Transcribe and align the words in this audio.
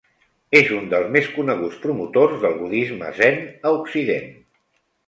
És 0.59 0.69
un 0.77 0.87
dels 0.93 1.11
més 1.17 1.27
coneguts 1.35 1.77
promotors 1.85 2.35
del 2.47 2.59
budisme 2.65 3.13
zen 3.21 3.43
a 3.71 3.79
occident. 3.79 4.31